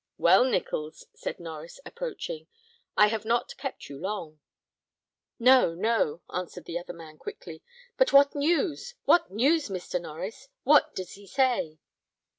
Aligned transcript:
"Well, 0.17 0.45
Nichols," 0.45 1.05
said 1.13 1.37
Norries, 1.37 1.77
approaching, 1.85 2.47
"I 2.97 3.05
have 3.09 3.23
not 3.23 3.55
kept 3.57 3.87
you 3.87 3.99
long." 3.99 4.39
"No, 5.37 5.75
no," 5.75 6.23
answered 6.33 6.65
the 6.65 6.79
other 6.79 6.91
man, 6.91 7.19
quickly; 7.19 7.61
"but 7.97 8.11
what 8.11 8.33
news 8.33 8.95
what 9.05 9.29
news, 9.29 9.69
Mr. 9.69 10.01
Norries? 10.01 10.47
What 10.63 10.95
does 10.95 11.11
he 11.11 11.27
say? 11.27 11.77